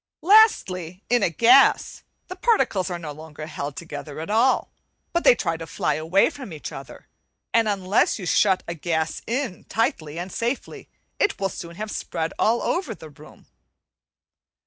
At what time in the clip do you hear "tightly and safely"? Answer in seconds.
9.65-10.89